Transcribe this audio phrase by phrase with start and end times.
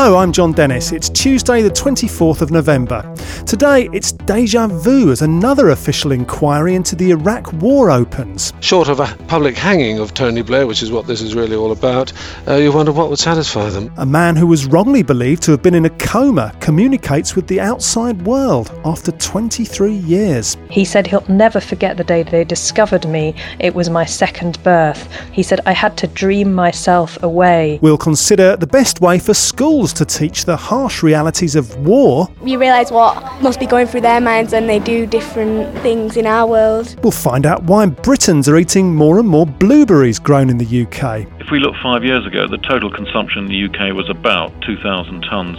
[0.00, 0.92] Hello, I'm Jon Dennis.
[0.92, 3.02] It's Tuesday, the 24th of November.
[3.48, 8.52] Today, it's deja vu as another official inquiry into the Iraq War opens.
[8.60, 11.72] Short of a public hanging of Tony Blair, which is what this is really all
[11.72, 12.12] about,
[12.46, 13.90] uh, you wonder what would satisfy them.
[13.96, 17.58] A man who was wrongly believed to have been in a coma communicates with the
[17.58, 20.58] outside world after 23 years.
[20.68, 23.34] He said he'll never forget the day they discovered me.
[23.60, 25.10] It was my second birth.
[25.32, 27.78] He said I had to dream myself away.
[27.80, 32.28] We'll consider the best way for schools to teach the harsh realities of war.
[32.44, 36.26] You realise what must be going through their minds when they do different things in
[36.26, 36.96] our world.
[37.02, 41.26] We'll find out why Britons are eating more and more blueberries grown in the UK.
[41.40, 45.24] If we look five years ago, the total consumption in the UK was about 2,000
[45.24, 45.58] tonnes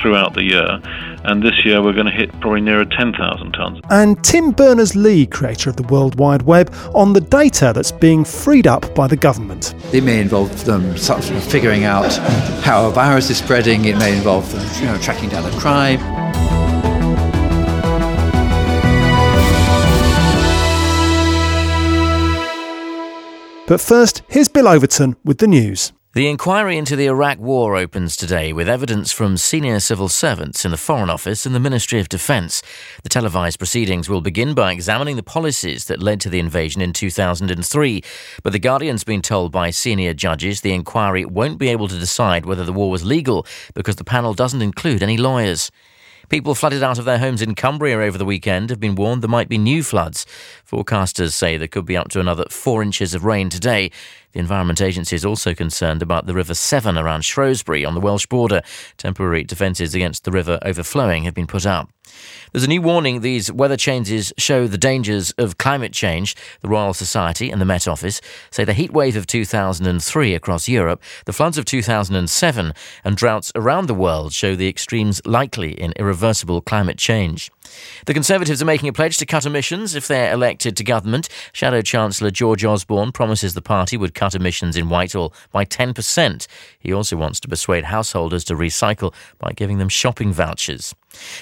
[0.00, 0.80] throughout the year,
[1.24, 3.80] and this year we're going to hit probably nearer 10,000 tonnes.
[3.90, 8.24] And Tim Berners Lee, creator of the World Wide Web, on the data that's being
[8.24, 9.74] freed up by the government.
[9.92, 12.12] It may involve them sort of figuring out
[12.64, 16.23] how a virus is spreading, it may involve them you know, tracking down a crime.
[23.66, 25.94] But first, here's Bill Overton with the news.
[26.12, 30.70] The inquiry into the Iraq War opens today with evidence from senior civil servants in
[30.70, 32.62] the Foreign Office and the Ministry of Defence.
[33.04, 36.92] The televised proceedings will begin by examining the policies that led to the invasion in
[36.92, 38.02] 2003.
[38.42, 42.44] But The Guardian's been told by senior judges the inquiry won't be able to decide
[42.44, 45.70] whether the war was legal because the panel doesn't include any lawyers.
[46.28, 49.28] People flooded out of their homes in Cumbria over the weekend have been warned there
[49.28, 50.26] might be new floods.
[50.68, 53.90] Forecasters say there could be up to another four inches of rain today.
[54.34, 58.26] The Environment Agency is also concerned about the River Severn around Shrewsbury on the Welsh
[58.26, 58.62] border.
[58.96, 61.88] Temporary defences against the river overflowing have been put up.
[62.50, 66.34] There's a new warning these weather changes show the dangers of climate change.
[66.62, 71.00] The Royal Society and the Met Office say the heat wave of 2003 across Europe,
[71.26, 72.72] the floods of 2007,
[73.04, 77.52] and droughts around the world show the extremes likely in irreversible climate change.
[78.06, 81.28] The Conservatives are making a pledge to cut emissions if they're elected to government.
[81.52, 86.46] Shadow Chancellor George Osborne promises the party would cut emissions in Whitehall by 10%.
[86.78, 90.94] He also wants to persuade householders to recycle by giving them shopping vouchers.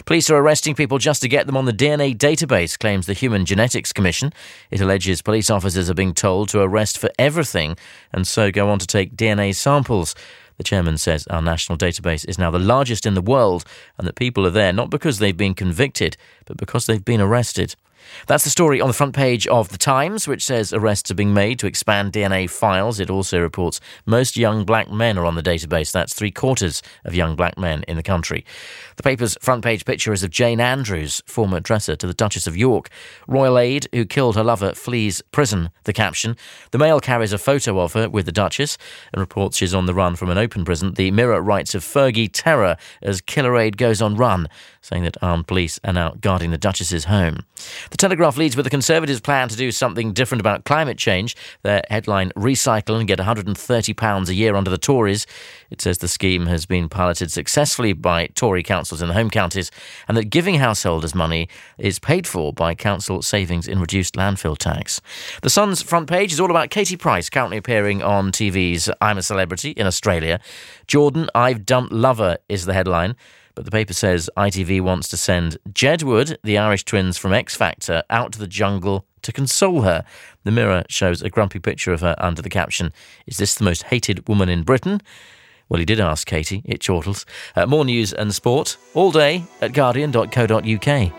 [0.04, 3.47] Police are arresting people just to get them on the DNA database, claims the Human
[3.47, 4.32] Genetics Commission.
[4.70, 7.76] It alleges police officers are being told to arrest for everything
[8.12, 10.14] and so go on to take DNA samples.
[10.62, 13.65] The chairman says our national database is now the largest in the world
[13.99, 17.75] and that people are there not because they've been convicted, but because they've been arrested.
[18.27, 21.35] That's the story on the front page of The Times, which says arrests are being
[21.35, 23.01] made to expand DNA files.
[23.01, 25.93] It also reports most young black men are on the database.
[25.93, 28.45] That's three quarters of young black men in the country.
[28.97, 32.57] The paper's front page picture is of Jane Andrews, former dresser to the Duchess of
[32.57, 32.89] York.
[33.27, 36.37] Royal aide who killed her lover flees prison, the caption.
[36.71, 38.79] The Mail carries a photo of her with the Duchess
[39.12, 40.95] and reports she's on the run from an open prison.
[40.95, 44.49] The Mirror writes of Fergie terror as killer aide goes on run,
[44.81, 47.45] saying that armed police are now guarding the Duchess's home.
[47.93, 51.37] The Telegraph leads with the Conservatives' plan to do something different about climate change.
[51.61, 55.27] Their headline, Recycle and Get £130 a year under the Tories.
[55.71, 59.71] It says the scheme has been piloted successfully by Tory councils in the home counties
[60.09, 65.03] and that giving householders money is paid for by council savings in reduced landfill tax.
[65.43, 69.23] The Sun's front page is all about Katie Price, currently appearing on TV's I'm a
[69.23, 70.41] Celebrity in Australia.
[70.87, 73.17] Jordan, I've dumped lover is the headline.
[73.55, 78.03] But the paper says ITV wants to send Jedward, the Irish twins from X Factor,
[78.09, 80.05] out to the jungle to console her.
[80.45, 82.93] The Mirror shows a grumpy picture of her under the caption
[83.27, 85.01] Is this the most hated woman in Britain?
[85.69, 86.62] Well, he did ask Katie.
[86.65, 87.25] It chortles.
[87.57, 91.12] Uh, more news and sport all day at guardian.co.uk.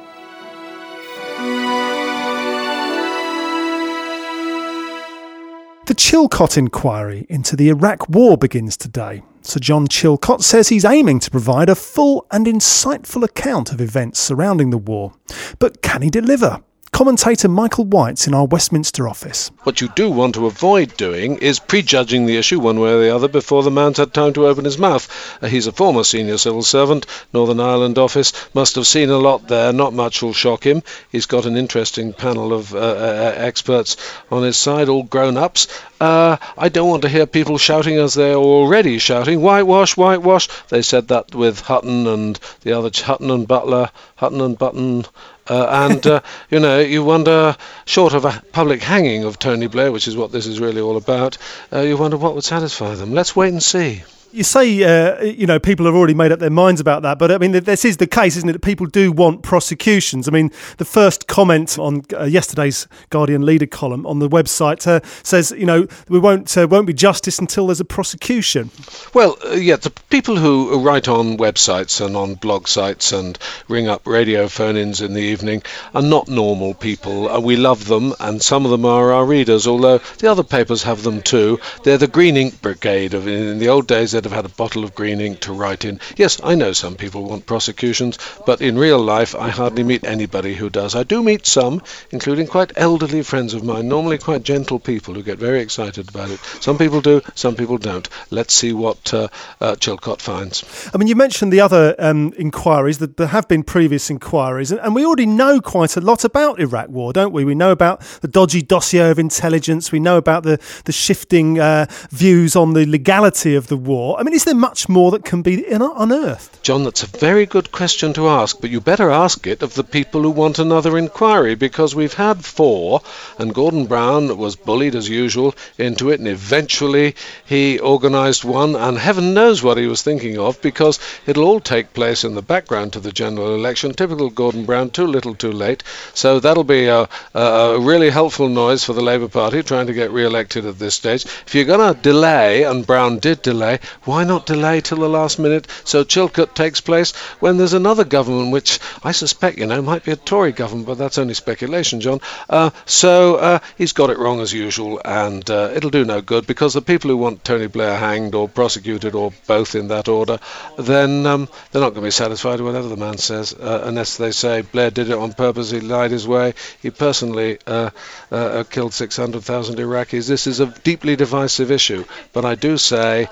[5.85, 9.21] The Chilcot inquiry into the Iraq War begins today.
[9.45, 14.19] Sir John Chilcot says he's aiming to provide a full and insightful account of events
[14.19, 15.13] surrounding the war.
[15.59, 16.63] But can he deliver?
[16.93, 19.49] Commentator Michael White's in our Westminster office.
[19.63, 23.15] What you do want to avoid doing is prejudging the issue one way or the
[23.15, 25.09] other before the man's had time to open his mouth.
[25.41, 29.47] Uh, he's a former senior civil servant, Northern Ireland office, must have seen a lot
[29.47, 30.83] there, not much will shock him.
[31.11, 33.97] He's got an interesting panel of uh, uh, experts
[34.29, 35.67] on his side, all grown ups.
[35.99, 40.47] Uh, I don't want to hear people shouting as they're already shouting, whitewash, whitewash.
[40.69, 45.05] They said that with Hutton and the other Hutton and Butler, Hutton and Button.
[45.47, 47.55] Uh, and uh, you know, you wonder,
[47.85, 50.97] short of a public hanging of Tony Blair, which is what this is really all
[50.97, 51.37] about,
[51.71, 53.13] uh, you wonder what would satisfy them.
[53.13, 54.03] Let's wait and see.
[54.33, 57.31] You say, uh, you know, people have already made up their minds about that, but
[57.31, 58.53] I mean, this is the case, isn't it?
[58.53, 60.27] That people do want prosecutions.
[60.27, 60.49] I mean,
[60.79, 65.67] the first comment on uh, yesterday's Guardian leader column on the website uh, says, you
[65.67, 68.71] know, we won't uh, won't be justice until there's a prosecution.
[69.13, 73.37] Well, uh, yeah, the people who write on websites and on blog sites and
[73.67, 75.61] ring up radio phone-ins in the evening
[75.93, 77.29] are not normal people.
[77.29, 80.81] Uh, we love them, and some of them are our readers, although the other papers
[80.81, 81.59] have them too.
[81.83, 83.13] They're the green ink brigade.
[83.13, 85.85] Of, in the old days, they'd have had a bottle of green ink to write
[85.85, 85.99] in.
[86.15, 90.55] Yes, I know some people want prosecutions, but in real life, I hardly meet anybody
[90.55, 90.95] who does.
[90.95, 91.81] I do meet some,
[92.11, 96.29] including quite elderly friends of mine, normally quite gentle people who get very excited about
[96.29, 96.39] it.
[96.61, 98.07] Some people do, some people don't.
[98.31, 99.27] Let's see what uh,
[99.59, 100.89] uh, Chilcot finds.
[100.93, 104.79] I mean, you mentioned the other um, inquiries, that there have been previous inquiries, and,
[104.81, 107.43] and we already know quite a lot about Iraq War, don't we?
[107.43, 111.87] We know about the dodgy dossier of intelligence, we know about the, the shifting uh,
[112.09, 114.12] views on the legality of the war.
[114.19, 116.63] I mean, is there much more that can be unearthed?
[116.63, 119.83] John, that's a very good question to ask, but you better ask it of the
[119.83, 123.01] people who want another inquiry because we've had four,
[123.37, 127.15] and Gordon Brown was bullied as usual into it, and eventually
[127.45, 131.93] he organised one, and heaven knows what he was thinking of because it'll all take
[131.93, 133.93] place in the background to the general election.
[133.93, 135.83] Typical Gordon Brown, too little, too late.
[136.13, 140.11] So that'll be a, a really helpful noise for the Labour Party trying to get
[140.11, 141.25] re elected at this stage.
[141.25, 145.39] If you're going to delay, and Brown did delay, why not delay till the last
[145.39, 150.03] minute so Chilcot takes place when there's another government which I suspect, you know, might
[150.03, 152.21] be a Tory government, but that's only speculation, John.
[152.49, 156.47] Uh, so uh, he's got it wrong as usual, and uh, it'll do no good
[156.47, 160.39] because the people who want Tony Blair hanged or prosecuted or both in that order,
[160.77, 164.17] then um, they're not going to be satisfied with whatever the man says, uh, unless
[164.17, 167.89] they say Blair did it on purpose, he lied his way, he personally uh,
[168.31, 170.27] uh, killed 600,000 Iraqis.
[170.27, 173.27] This is a deeply divisive issue, but I do say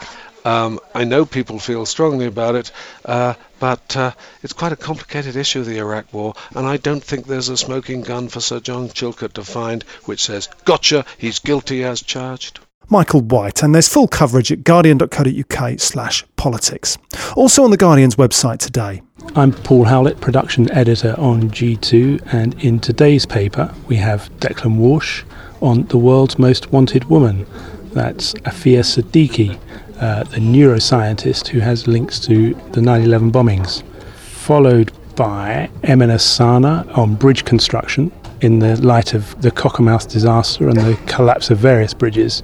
[0.46, 2.72] um, I know people feel strongly about it,
[3.06, 4.12] uh, but uh,
[4.44, 8.02] it's quite a complicated issue, the Iraq War, and I don't think there's a smoking
[8.02, 12.60] gun for Sir John Chilcot to find which says, gotcha, he's guilty as charged.
[12.90, 16.98] Michael White, and there's full coverage at guardian.co.uk slash politics.
[17.38, 19.02] Also on the Guardian's website today.
[19.34, 25.24] I'm Paul Howlett, production editor on G2, and in today's paper we have Declan Walsh
[25.62, 27.46] on the world's most wanted woman.
[27.94, 29.58] That's Aafia Siddiqui,
[30.01, 33.83] uh, the neuroscientist who has links to the 9 11 bombings,
[34.18, 38.12] followed by Emine Saner on bridge construction
[38.42, 42.42] in the light of the Cockermouth disaster and the collapse of various bridges.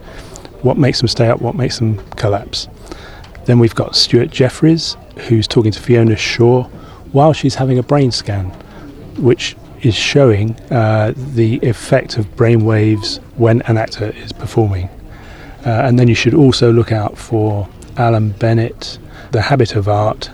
[0.62, 2.68] What makes them stay up, what makes them collapse.
[3.45, 4.95] Then we've got Stuart Jeffries,
[5.27, 6.63] who's talking to Fiona Shaw
[7.12, 8.50] while she's having a brain scan,
[9.18, 14.89] which is showing uh, the effect of brain waves when an actor is performing.
[15.68, 17.68] Uh, and then you should also look out for
[17.98, 18.98] Alan Bennett,
[19.31, 20.28] The Habit of Art,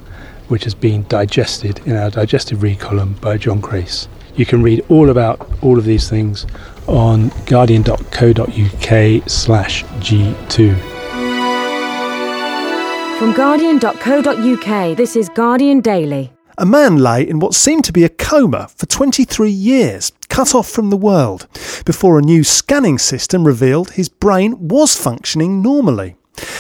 [0.48, 4.08] which has been digested in our digestive read column by John Crace.
[4.36, 6.46] You can read all about all of these things
[6.88, 10.78] on guardian.co.uk slash G2.
[13.18, 16.33] From guardian.co.uk, this is Guardian Daily.
[16.58, 20.70] A man lay in what seemed to be a coma for 23 years, cut off
[20.70, 21.48] from the world,
[21.84, 26.16] before a new scanning system revealed his brain was functioning normally.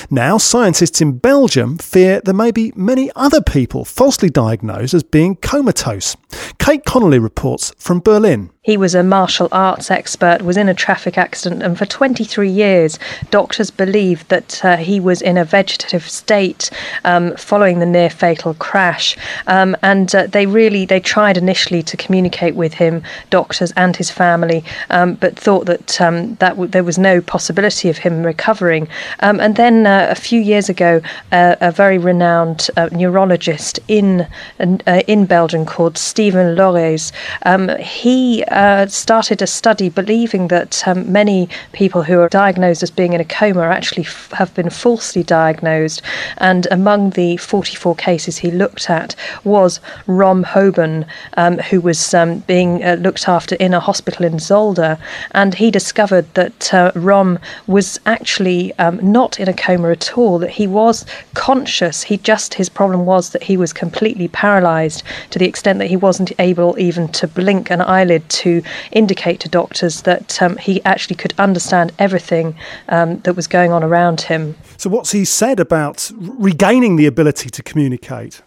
[0.10, 5.36] Now, scientists in Belgium fear there may be many other people falsely diagnosed as being
[5.36, 6.16] comatose.
[6.60, 8.50] Kate Connolly reports from Berlin.
[8.63, 12.98] He was a martial arts expert, was in a traffic accident, and for 23 years,
[13.29, 16.70] doctors believed that uh, he was in a vegetative state
[17.03, 19.17] um, following the near fatal crash.
[19.48, 24.10] Um, and uh, they really they tried initially to communicate with him, doctors and his
[24.10, 28.88] family, um, but thought that um, that w- there was no possibility of him recovering.
[29.20, 31.01] Um, and then uh, a few years ago,
[31.34, 34.25] uh, a very renowned uh, neurologist in
[34.62, 37.12] uh, in Belgium called Steven Laureys,
[37.46, 42.91] um, he uh, started a study believing that um, many people who are diagnosed as
[42.91, 46.01] being in a coma actually f- have been falsely diagnosed.
[46.38, 51.05] And among the 44 cases he looked at was Rom Houben,
[51.38, 55.00] um, who was um, being uh, looked after in a hospital in Zolder.
[55.31, 60.38] And he discovered that uh, Rom was actually um, not in a coma at all,
[60.39, 62.03] that he was conscious.
[62.03, 65.98] He just, his problem was that he was completely paralyzed to the extent that he
[65.98, 68.43] wasn't able even to blink an eyelid to
[68.92, 72.56] indicate to doctors that um, he actually could understand everything
[72.90, 74.56] um, that was going on around him.
[74.78, 78.42] So, what's he said about regaining the ability to communicate?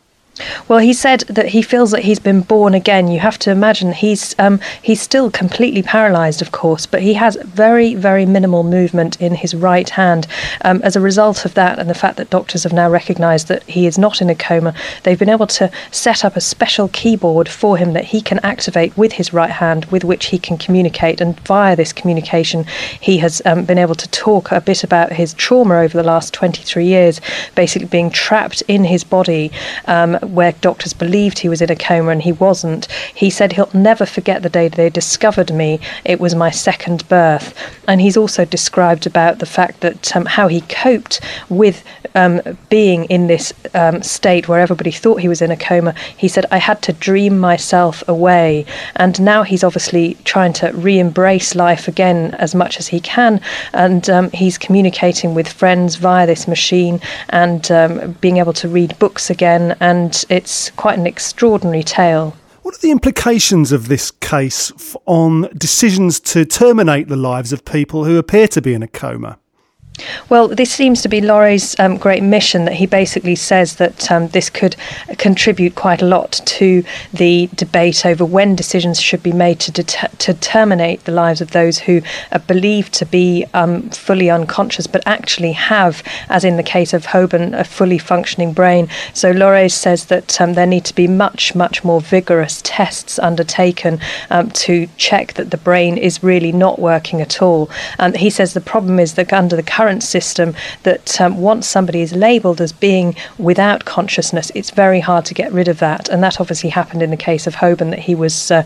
[0.68, 3.08] Well, he said that he feels that he's been born again.
[3.08, 7.36] You have to imagine he's um, he's still completely paralysed, of course, but he has
[7.42, 10.26] very very minimal movement in his right hand.
[10.62, 13.62] Um, as a result of that, and the fact that doctors have now recognised that
[13.64, 14.74] he is not in a coma,
[15.04, 18.96] they've been able to set up a special keyboard for him that he can activate
[18.96, 21.20] with his right hand, with which he can communicate.
[21.20, 22.64] And via this communication,
[23.00, 26.34] he has um, been able to talk a bit about his trauma over the last
[26.34, 27.20] 23 years,
[27.54, 29.50] basically being trapped in his body.
[30.26, 32.90] Where doctors believed he was in a coma and he wasn't.
[33.14, 35.80] He said he'll never forget the day they discovered me.
[36.04, 37.54] It was my second birth.
[37.88, 42.40] And he's also described about the fact that um, how he coped with um,
[42.70, 45.94] being in this um, state where everybody thought he was in a coma.
[46.16, 48.64] He said, I had to dream myself away.
[48.96, 53.40] And now he's obviously trying to re embrace life again as much as he can.
[53.72, 58.98] And um, he's communicating with friends via this machine and um, being able to read
[58.98, 59.76] books again.
[59.80, 62.36] And it's quite an extraordinary tale.
[62.62, 64.72] What are the implications of this case
[65.04, 69.38] on decisions to terminate the lives of people who appear to be in a coma?
[70.28, 74.28] Well, this seems to be Laureys' um, great mission that he basically says that um,
[74.28, 74.76] this could
[75.18, 80.34] contribute quite a lot to the debate over when decisions should be made to, to
[80.34, 85.52] terminate the lives of those who are believed to be um, fully unconscious but actually
[85.52, 88.88] have, as in the case of Houben, a fully functioning brain.
[89.14, 94.00] So Laurie says that um, there need to be much, much more vigorous tests undertaken
[94.30, 97.70] um, to check that the brain is really not working at all.
[97.98, 100.52] And he says the problem is that under the current current system
[100.82, 105.52] that um, once somebody is labelled as being without consciousness, it's very hard to get
[105.52, 106.08] rid of that.
[106.08, 108.64] And that obviously happened in the case of Houben, that he was uh,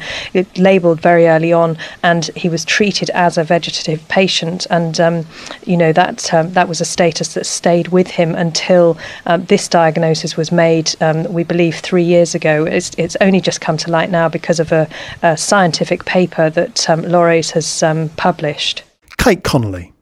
[0.57, 4.67] labelled very early on and he was treated as a vegetative patient.
[4.71, 5.27] And, um,
[5.67, 8.97] you know, that, um, that was a status that stayed with him until
[9.27, 12.65] um, this diagnosis was made, um, we believe, three years ago.
[12.65, 14.89] It's, it's only just come to light now because of a,
[15.23, 17.85] a scientific paper that um, has
[18.17, 18.85] published.
[19.19, 19.93] Kate Connolly.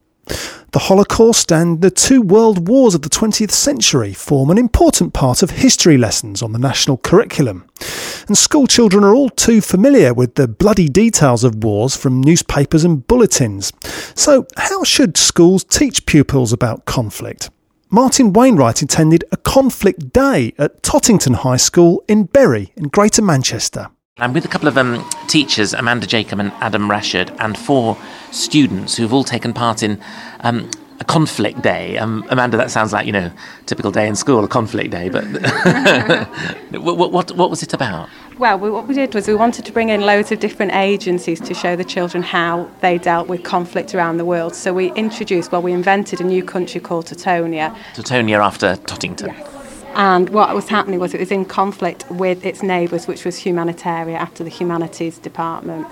[0.78, 5.42] The Holocaust and the two world wars of the 20th century form an important part
[5.42, 7.68] of history lessons on the national curriculum.
[8.28, 12.84] And school children are all too familiar with the bloody details of wars from newspapers
[12.84, 13.72] and bulletins.
[14.14, 17.50] So, how should schools teach pupils about conflict?
[17.90, 23.90] Martin Wainwright attended a conflict day at Tottington High School in Bury in Greater Manchester.
[24.20, 27.96] I'm with a couple of um, teachers, Amanda Jacob and Adam Rashid, and four
[28.32, 30.00] students who've all taken part in
[30.40, 31.96] um, a conflict day.
[31.98, 33.30] Um, Amanda, that sounds like you know
[33.66, 35.08] typical day in school, a conflict day.
[35.08, 35.24] But
[36.72, 38.08] what, what, what was it about?
[38.38, 41.40] Well, we, what we did was we wanted to bring in loads of different agencies
[41.40, 44.54] to show the children how they dealt with conflict around the world.
[44.56, 47.76] So we introduced, well, we invented a new country called Teutonia.
[47.94, 49.28] Teutonia after Tottington.
[49.28, 49.57] Yes.
[49.94, 54.16] And what was happening was it was in conflict with its neighbours, which was Humanitaria
[54.16, 55.86] after the Humanities Department.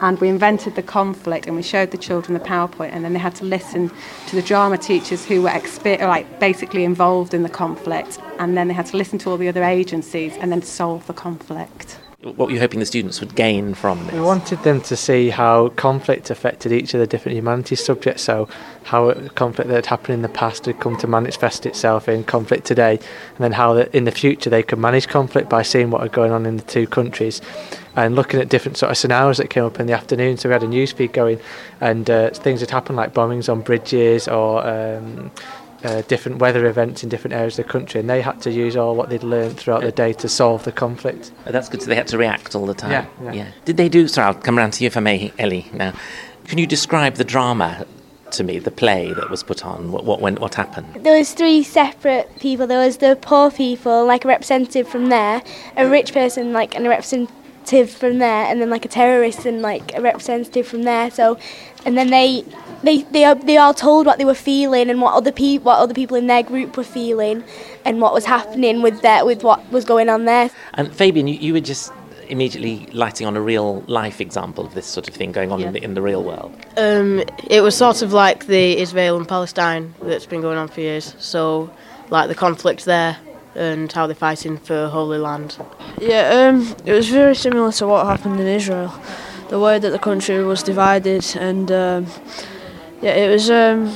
[0.00, 3.18] And we invented the conflict and we showed the children the PowerPoint, and then they
[3.18, 3.90] had to listen
[4.28, 8.68] to the drama teachers who were exper- like basically involved in the conflict, and then
[8.68, 11.98] they had to listen to all the other agencies and then solve the conflict
[12.34, 14.14] what were you hoping the students would gain from this?
[14.14, 18.48] We wanted them to see how conflict affected each of the different humanities subjects, so
[18.84, 22.66] how conflict that had happened in the past had come to manifest itself in conflict
[22.66, 26.08] today, and then how in the future they could manage conflict by seeing what are
[26.08, 27.40] going on in the two countries
[27.94, 30.36] and looking at different sort of scenarios that came up in the afternoon.
[30.36, 31.40] So we had a news feed going,
[31.80, 35.30] and uh, things had happened like bombings on bridges or um,
[35.84, 38.76] uh, different weather events in different areas of the country, and they had to use
[38.76, 41.32] all what they'd learned throughout the day to solve the conflict.
[41.46, 41.82] Oh, that's good.
[41.82, 42.90] So they had to react all the time.
[42.90, 43.32] Yeah, yeah.
[43.32, 43.50] yeah.
[43.64, 44.08] Did they do?
[44.08, 45.66] Sorry, I'll come around to you if I may, Ellie.
[45.72, 45.92] Now,
[46.46, 47.86] can you describe the drama
[48.32, 49.92] to me, the play that was put on?
[49.92, 51.04] What what when, what happened?
[51.04, 52.66] There was three separate people.
[52.66, 55.42] There was the poor people, like a representative from there,
[55.76, 57.34] a rich person, like and a representative
[57.66, 61.10] from there, and then like a terrorist and like a representative from there.
[61.10, 61.38] So,
[61.84, 62.44] and then they
[62.82, 65.78] they they are, they all told what they were feeling and what other people what
[65.78, 67.44] other people in their group were feeling
[67.84, 70.50] and what was happening with that with what was going on there.
[70.74, 71.92] And Fabian, you, you were just
[72.28, 75.68] immediately lighting on a real life example of this sort of thing going on yeah.
[75.68, 76.54] in, the, in the real world?
[76.76, 80.80] Um, it was sort of like the Israel and Palestine that's been going on for
[80.80, 81.14] years.
[81.18, 81.70] So,
[82.10, 83.16] like the conflict there
[83.56, 85.58] and how they're fighting for Holy Land.
[86.00, 88.92] Yeah, um, it was very similar to what happened in Israel.
[89.48, 91.70] The way that the country was divided and.
[91.72, 92.06] Um,
[93.02, 93.86] yeah, it was um,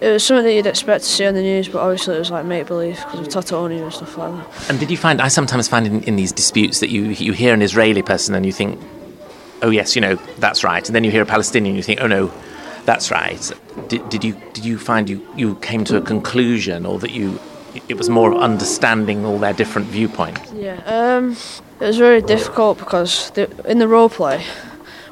[0.00, 2.30] it was something that you'd expect to see on the news, but obviously it was
[2.30, 4.70] like make believe because of Teutonia and stuff like that.
[4.70, 5.20] And did you find?
[5.20, 8.44] I sometimes find in, in these disputes that you you hear an Israeli person and
[8.44, 8.80] you think,
[9.62, 12.00] oh yes, you know that's right, and then you hear a Palestinian and you think,
[12.00, 12.30] oh no,
[12.84, 13.52] that's right.
[13.88, 17.40] Did, did you did you find you, you came to a conclusion or that you
[17.88, 20.52] it was more of understanding all their different viewpoints?
[20.52, 21.36] Yeah, um,
[21.80, 24.44] it was very difficult because the, in the role play,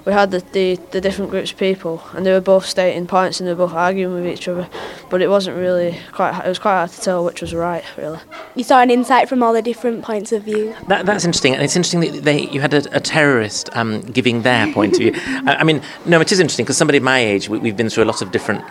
[0.05, 3.39] we had the, the, the different groups of people, and they were both stating points
[3.39, 4.69] and they were both arguing with each other.
[5.11, 6.45] But it wasn't really quite.
[6.45, 8.19] It was quite hard to tell which was right, really.
[8.57, 10.75] You saw an insight from all the different points of view.
[10.89, 14.43] That, that's interesting, and it's interesting that they, you had a, a terrorist um, giving
[14.43, 15.13] their point of view.
[15.47, 18.05] I, I, mean, no, it is interesting because somebody my age, we, we've been through
[18.05, 18.65] a lot of different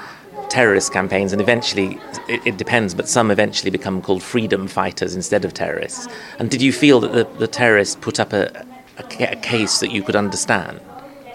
[0.51, 5.45] terrorist campaigns, and eventually, it, it, depends, but some eventually become called freedom fighters instead
[5.45, 6.07] of terrorists.
[6.39, 8.65] And did you feel that the, the terrorists put up a,
[8.97, 10.81] a, a case that you could understand?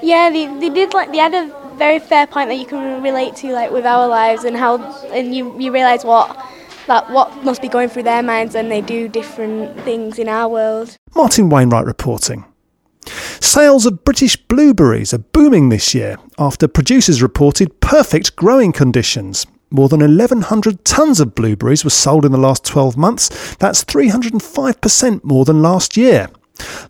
[0.03, 3.35] Yeah, they, they did like they had a very fair point that you can relate
[3.37, 4.79] to like with our lives and how
[5.13, 6.29] and you you realise what
[6.87, 10.49] that what must be going through their minds when they do different things in our
[10.49, 10.97] world.
[11.15, 12.45] Martin Wainwright reporting.
[13.41, 19.47] Sales of British blueberries are booming this year after producers reported perfect growing conditions.
[19.71, 23.57] More than 1,100 tonnes of blueberries were sold in the last 12 months.
[23.57, 26.29] That's 305% more than last year.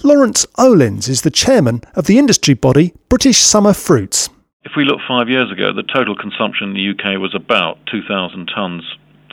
[0.05, 4.29] Lawrence Olins is the chairman of the industry body British Summer Fruits.
[4.65, 8.49] If we look five years ago, the total consumption in the UK was about 2,000
[8.49, 8.83] tonnes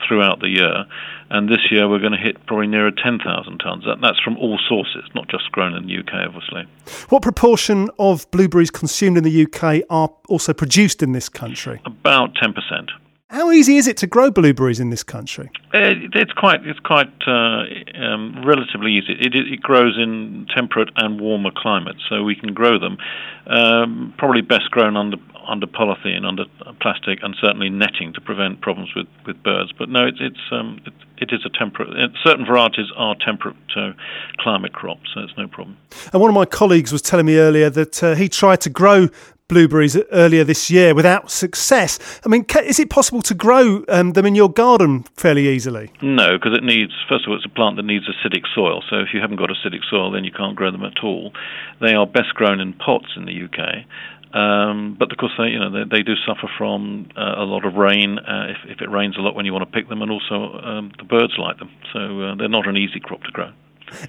[0.08, 0.86] throughout the year,
[1.30, 3.84] and this year we're going to hit probably nearer 10,000 tonnes.
[4.02, 6.66] That's from all sources, not just grown in the UK, obviously.
[7.10, 11.82] What proportion of blueberries consumed in the UK are also produced in this country?
[11.86, 12.90] About 10%.
[13.34, 15.50] How easy is it to grow blueberries in this country?
[15.74, 17.64] Uh, it's quite it's quite uh,
[18.00, 19.14] um, relatively easy.
[19.14, 23.00] It, it, grows in temperate and warmer climates, so we can grow them.
[23.48, 25.18] Um, probably best grown under
[25.48, 26.46] under polythene, under
[26.82, 29.72] plastic, and certainly netting to prevent problems with, with birds.
[29.78, 31.90] But no, it's it's um, it, it is a temperate.
[32.24, 33.92] Certain varieties are temperate uh,
[34.40, 35.78] climate crops, so it's no problem.
[36.12, 39.10] And one of my colleagues was telling me earlier that uh, he tried to grow
[39.48, 42.00] blueberries earlier this year without success.
[42.26, 45.92] I mean, is it possible to grow um, them in your garden fairly easily?
[46.02, 48.84] No, because it needs, first of all, it's a plant that needs acidic soil.
[48.90, 51.34] So if you haven't got acidic soil, then you can't grow them at all.
[51.82, 53.86] They are best grown in pots in the UK.
[54.34, 57.66] Um, but of course, they you know they, they do suffer from uh, a lot
[57.66, 60.02] of rain uh, if, if it rains a lot when you want to pick them,
[60.02, 61.70] and also um, the birds like them.
[61.94, 63.52] So uh, they're not an easy crop to grow.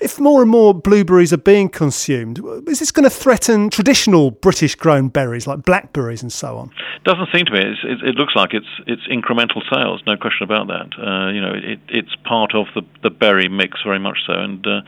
[0.01, 4.75] If more and more blueberries are being consumed, is this going to threaten traditional British
[4.75, 6.71] grown berries like blackberries and so on?
[7.05, 7.59] Doesn't seem to be.
[7.59, 10.89] It's, it, it, looks like it's it's incremental sales, no question about that.
[10.99, 14.67] Uh, you know, it, it's part of the the berry mix very much so, and
[14.67, 14.81] uh,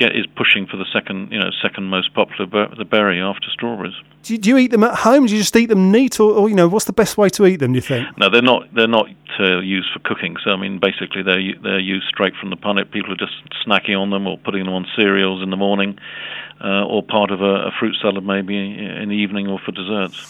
[0.00, 3.48] get, is pushing for the second, you know, second most popular ber- the berry after
[3.50, 3.94] strawberries.
[4.22, 5.26] Do you, do you, eat them at home?
[5.26, 7.46] Do you just eat them neat, or, or, you know, what's the best way to
[7.46, 7.72] eat them?
[7.72, 8.06] Do you think?
[8.18, 8.74] No, they're not.
[8.74, 10.36] They're not uh, used for cooking.
[10.44, 12.90] So I mean, basically, they're they're used straight from the punnet.
[12.90, 13.32] People are just
[13.66, 15.98] snacking on them or putting them on cereals in the morning,
[16.62, 20.26] uh, or part of a, a fruit salad maybe in the evening or for desserts.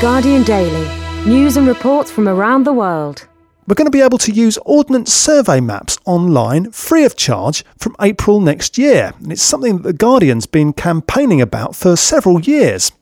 [0.00, 3.26] Guardian Daily News and reports from around the world.
[3.66, 7.96] We're going to be able to use Ordnance Survey maps online free of charge from
[8.00, 9.12] April next year.
[9.18, 12.92] And it's something that The Guardian's been campaigning about for several years.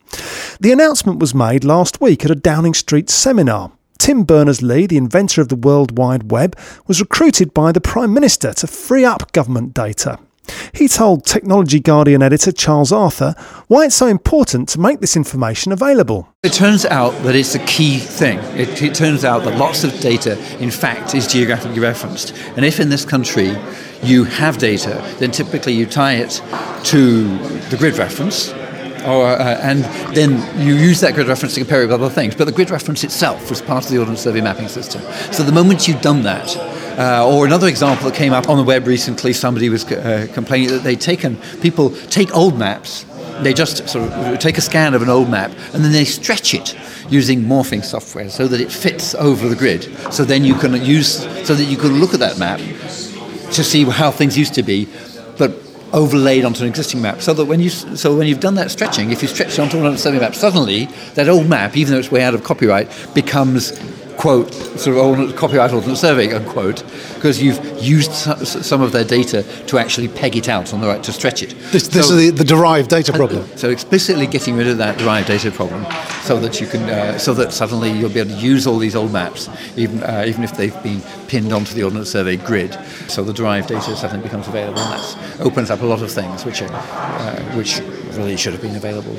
[0.59, 3.73] The announcement was made last week at a Downing Street seminar.
[4.05, 8.13] Tim Berners Lee, the inventor of the World Wide Web, was recruited by the Prime
[8.13, 10.19] Minister to free up government data.
[10.75, 13.35] He told Technology Guardian editor Charles Arthur
[13.69, 16.29] why it's so important to make this information available.
[16.43, 18.41] It turns out that it's a key thing.
[18.61, 22.35] It, it, turns out that lots of data, in fact, is geographically referenced.
[22.57, 23.57] And if in this country
[24.03, 26.43] you have data, then typically you tie it
[26.89, 27.39] to
[27.71, 28.53] the grid reference.
[29.05, 32.35] Or, uh, and then you use that grid reference to compare it with other things.
[32.35, 35.03] But the grid reference itself was part of the Ordnance Survey mapping system.
[35.33, 36.57] So the moment you've done that,
[36.99, 40.69] uh, or another example that came up on the web recently, somebody was uh, complaining
[40.71, 43.05] that they'd taken, people take old maps,
[43.43, 46.55] they just sort of take a scan of an old map and then they stretch
[46.55, 46.77] it
[47.11, 49.85] using morphing software so that it fits over the grid.
[50.13, 53.85] So then you can use, so that you can look at that map to see
[53.85, 54.89] how things used to be,
[55.37, 55.53] but
[55.95, 57.23] overlaid onto an existing map.
[57.23, 59.79] So that when you, so when you've done that stretching, if you stretch it onto
[59.79, 63.73] another survey map, suddenly that old map, even though it's way out of copyright, becomes
[64.17, 66.83] quote, sort of old copyright ordnance survey, unquote,
[67.15, 71.03] because you've used some of their data to actually peg it out on the right,
[71.03, 71.51] to stretch it.
[71.73, 73.47] This, this so, is the, the, derived data problem.
[73.57, 75.87] So explicitly getting rid of that derived data problem,
[76.23, 78.97] so that you can, uh, so that suddenly you'll be able to use all these
[78.97, 82.79] old maps, even uh, even if they've been pinned onto the ordnance survey grid.
[83.09, 86.45] So the derived data suddenly becomes available, and that opens up a lot of things
[86.45, 87.81] which are, uh, which
[88.17, 89.15] really should have been available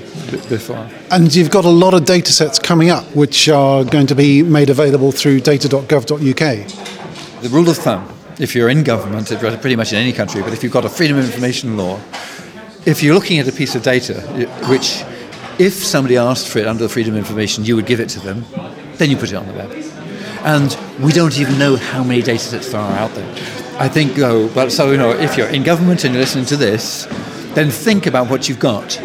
[0.50, 0.90] before.
[1.12, 4.44] And you've got a lot of data sets coming up, which are going to be
[4.44, 7.42] made available through data.gov.uk.
[7.42, 10.64] The rule of thumb, if you're in government, pretty much in any country, but if
[10.64, 12.00] you've got a freedom of information law,
[12.86, 14.22] if you're looking at a piece of data
[14.70, 15.04] which
[15.58, 18.20] if somebody asked for it under the Freedom of Information, you would give it to
[18.20, 18.46] them,
[18.96, 19.72] then you put it on the web.
[20.44, 23.30] And we don't even know how many data sets there are out there.
[23.80, 26.58] I think, though, well, so, you know, if you're in government and you're listening to
[26.58, 27.08] this,
[27.56, 29.00] then think about what you've got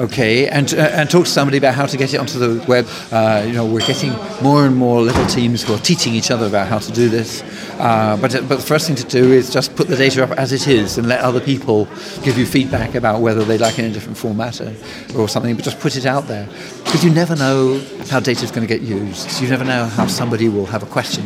[0.00, 2.86] okay, and, uh, and talk to somebody about how to get it onto the web.
[3.10, 4.12] Uh, you know, we're getting
[4.42, 7.42] more and more little teams who are teaching each other about how to do this.
[7.78, 10.52] Uh, but, but the first thing to do is just put the data up as
[10.52, 11.86] it is and let other people
[12.22, 14.74] give you feedback about whether they like it in a different format or,
[15.16, 16.48] or something, but just put it out there.
[16.84, 19.40] Because you never know how data is going to get used.
[19.40, 21.24] You never know how somebody will have a question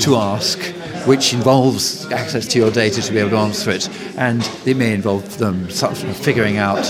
[0.00, 0.58] to ask
[1.06, 3.88] which involves access to your data to be able to answer it.
[4.18, 6.84] And it may involve them sort of figuring out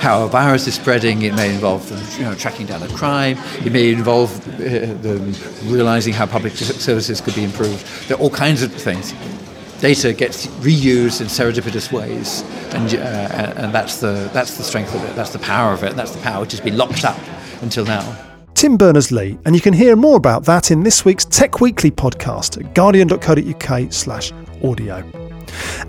[0.00, 1.22] how a virus is spreading.
[1.22, 3.38] It may involve them you know, tracking down a crime.
[3.64, 5.32] It may involve uh, them
[5.64, 8.08] realizing how public services could be improved.
[8.08, 9.14] There are all kinds of things.
[9.80, 12.42] Data gets reused in serendipitous ways,
[12.74, 15.96] and, uh, and that's, the, that's the strength of it, that's the power of it,
[15.96, 17.18] that's the power which has been locked up
[17.62, 18.29] until now.
[18.54, 21.90] Tim Berners Lee, and you can hear more about that in this week's Tech Weekly
[21.90, 24.32] podcast at guardian.co.uk slash
[24.62, 25.04] audio.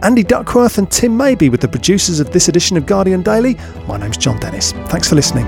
[0.01, 3.57] Andy Duckworth and Tim Maby with the producers of this edition of Guardian Daily.
[3.87, 4.71] My name's Jon Dennis.
[4.87, 5.45] Thanks for listening.